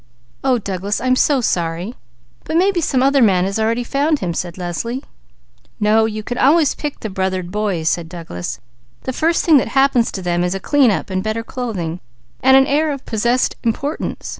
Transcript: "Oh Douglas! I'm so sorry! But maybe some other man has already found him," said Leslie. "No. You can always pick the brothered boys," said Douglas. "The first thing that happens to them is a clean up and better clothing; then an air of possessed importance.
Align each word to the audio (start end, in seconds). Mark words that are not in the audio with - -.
"Oh 0.43 0.57
Douglas! 0.57 0.99
I'm 0.99 1.15
so 1.15 1.41
sorry! 1.41 1.93
But 2.45 2.57
maybe 2.57 2.81
some 2.81 3.03
other 3.03 3.21
man 3.21 3.43
has 3.45 3.59
already 3.59 3.83
found 3.83 4.17
him," 4.17 4.33
said 4.33 4.57
Leslie. 4.57 5.03
"No. 5.79 6.05
You 6.05 6.23
can 6.23 6.39
always 6.39 6.73
pick 6.73 7.01
the 7.01 7.07
brothered 7.11 7.51
boys," 7.51 7.87
said 7.87 8.09
Douglas. 8.09 8.59
"The 9.03 9.13
first 9.13 9.45
thing 9.45 9.57
that 9.57 9.67
happens 9.77 10.11
to 10.13 10.23
them 10.23 10.43
is 10.43 10.55
a 10.55 10.59
clean 10.59 10.89
up 10.89 11.11
and 11.11 11.21
better 11.21 11.43
clothing; 11.43 11.99
then 12.41 12.55
an 12.55 12.65
air 12.65 12.91
of 12.91 13.05
possessed 13.05 13.57
importance. 13.63 14.29